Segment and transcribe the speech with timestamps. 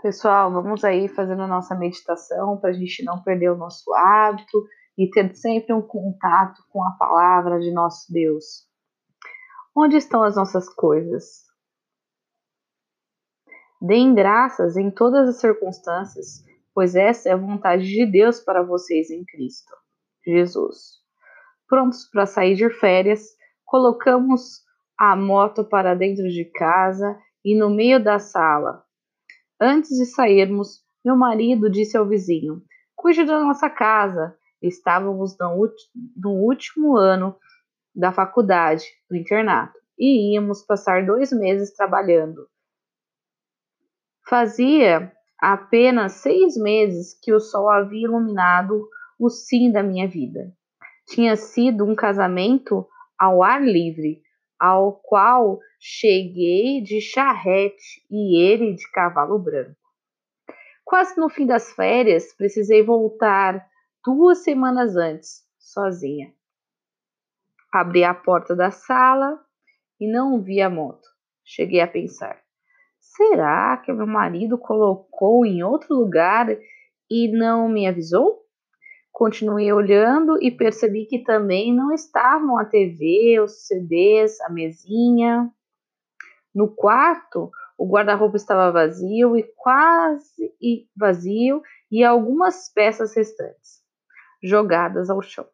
[0.00, 4.64] Pessoal, vamos aí fazendo a nossa meditação para a gente não perder o nosso hábito
[4.96, 8.64] e ter sempre um contato com a palavra de nosso Deus.
[9.76, 11.42] Onde estão as nossas coisas?
[13.82, 19.10] Deem graças em todas as circunstâncias, pois essa é a vontade de Deus para vocês
[19.10, 19.74] em Cristo
[20.24, 20.98] Jesus.
[21.66, 23.22] Prontos para sair de férias,
[23.64, 24.62] colocamos
[24.96, 28.86] a moto para dentro de casa e no meio da sala
[29.60, 32.62] Antes de sairmos, meu marido disse ao vizinho:
[32.94, 34.36] Cuide da nossa casa.
[34.60, 37.36] Estávamos no, último ano
[37.94, 42.48] da faculdade, no internato, e íamos passar dois meses trabalhando.
[44.28, 48.88] Fazia apenas seis meses que o sol havia iluminado
[49.18, 50.52] o sim da minha vida.
[51.06, 52.86] Tinha sido um casamento
[53.18, 54.22] ao ar livre,
[54.58, 59.76] ao qual cheguei de charrete e ele de cavalo branco.
[60.84, 63.68] Quase no fim das férias, precisei voltar
[64.04, 66.32] duas semanas antes, sozinha.
[67.70, 69.38] Abri a porta da sala
[70.00, 71.06] e não vi a moto.
[71.44, 72.42] Cheguei a pensar:
[72.98, 76.48] será que meu marido colocou em outro lugar
[77.10, 78.47] e não me avisou?
[79.18, 85.52] Continuei olhando e percebi que também não estavam a TV, os CDs, a mesinha.
[86.54, 90.54] No quarto, o guarda-roupa estava vazio e quase
[90.96, 93.82] vazio e algumas peças restantes
[94.40, 95.48] jogadas ao chão.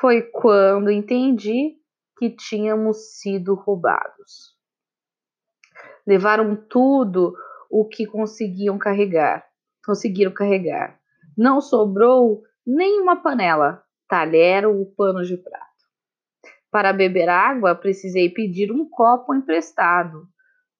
[0.00, 1.76] Foi quando entendi
[2.16, 4.56] que tínhamos sido roubados.
[6.06, 7.34] Levaram tudo
[7.68, 9.44] o que conseguiam carregar,
[9.84, 10.98] conseguiram carregar
[11.38, 15.68] não sobrou nem uma panela, talher ou pano de prato.
[16.68, 20.26] Para beber água, precisei pedir um copo emprestado.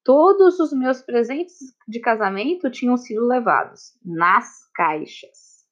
[0.05, 5.64] Todos os meus presentes de casamento tinham sido levados nas caixas.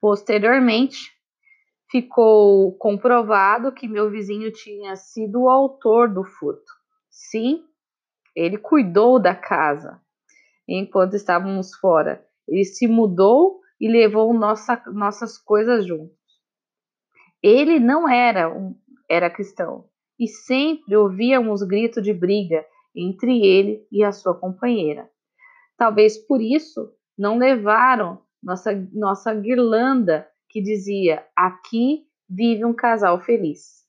[0.00, 1.12] Posteriormente,
[1.88, 6.72] ficou comprovado que meu vizinho tinha sido o autor do furto.
[7.08, 7.64] Sim,
[8.34, 10.00] ele cuidou da casa
[10.66, 12.26] enquanto estávamos fora.
[12.48, 16.16] Ele se mudou e levou nossa, nossas coisas juntos.
[17.42, 18.78] Ele não era um,
[19.10, 25.10] era cristão e sempre ouvíamos gritos de briga entre ele e a sua companheira.
[25.76, 33.82] Talvez por isso não levaram nossa, nossa guirlanda que dizia: Aqui vive um casal feliz.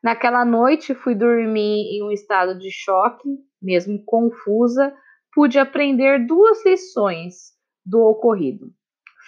[0.00, 3.28] Naquela noite fui dormir em um estado de choque,
[3.60, 4.94] mesmo confusa,
[5.32, 8.72] pude aprender duas lições do ocorrido.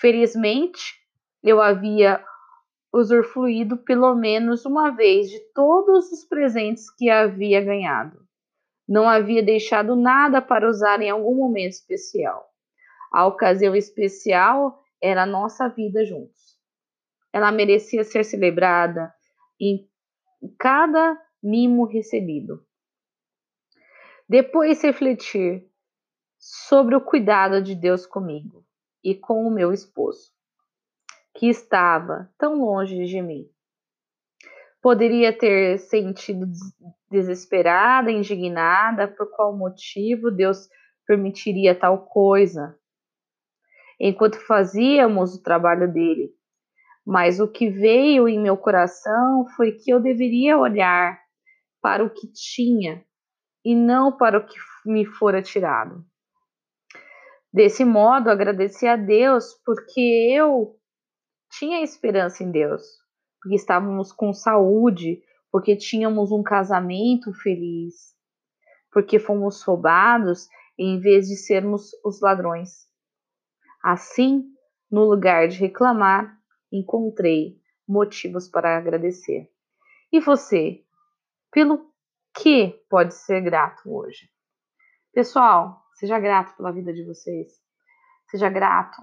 [0.01, 0.95] Felizmente,
[1.43, 2.25] eu havia
[2.93, 8.25] usufruído pelo menos uma vez de todos os presentes que havia ganhado.
[8.87, 12.49] Não havia deixado nada para usar em algum momento especial.
[13.13, 16.59] A ocasião especial era a nossa vida juntos.
[17.33, 19.13] Ela merecia ser celebrada
[19.61, 19.89] em
[20.59, 22.65] cada mimo recebido.
[24.29, 25.69] Depois refletir
[26.47, 28.67] sobre o cuidado de Deus comigo
[29.03, 30.31] e com o meu esposo,
[31.35, 33.49] que estava tão longe de mim.
[34.83, 36.47] Poderia ter sentido
[37.11, 40.69] desesperada, indignada, por qual motivo Deus
[41.07, 42.79] permitiria tal coisa,
[43.99, 46.31] enquanto fazíamos o trabalho dele.
[47.07, 51.19] Mas o que veio em meu coração foi que eu deveria olhar
[51.81, 53.03] para o que tinha
[53.65, 56.05] e não para o que me fora tirado.
[57.55, 60.01] Desse modo, agradeci a Deus porque
[60.35, 60.77] eu
[61.53, 62.83] tinha esperança em Deus,
[63.41, 65.23] porque estávamos com saúde,
[65.53, 67.95] porque tínhamos um casamento feliz,
[68.91, 72.89] porque fomos roubados em vez de sermos os ladrões.
[73.81, 74.43] Assim,
[74.91, 76.37] no lugar de reclamar,
[76.73, 79.49] encontrei motivos para agradecer.
[80.11, 80.83] E você,
[81.53, 81.89] pelo
[82.37, 84.29] que pode ser grato hoje?
[85.13, 87.53] Pessoal, Seja grato pela vida de vocês.
[88.29, 89.03] Seja grato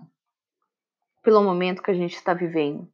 [1.24, 2.92] pelo momento que a gente está vivendo.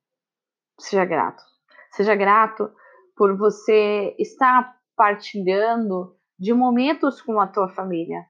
[0.80, 1.44] Seja grato.
[1.92, 2.72] Seja grato
[3.16, 8.26] por você estar partilhando de momentos com a tua família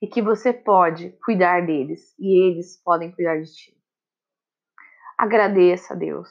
[0.00, 3.76] e que você pode cuidar deles e eles podem cuidar de ti.
[5.16, 6.28] Agradeça a Deus.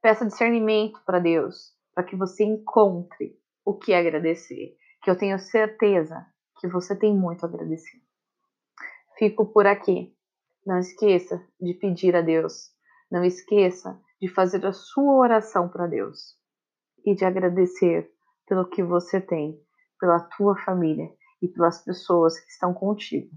[0.00, 6.26] Peça discernimento para Deus, para que você encontre o que agradecer, que eu tenho certeza
[6.60, 8.00] que você tem muito a agradecer.
[9.18, 10.14] Fico por aqui.
[10.66, 12.70] Não esqueça de pedir a Deus.
[13.10, 16.38] Não esqueça de fazer a sua oração para Deus
[17.04, 18.10] e de agradecer
[18.46, 19.58] pelo que você tem,
[19.98, 21.10] pela tua família
[21.42, 23.30] e pelas pessoas que estão contigo.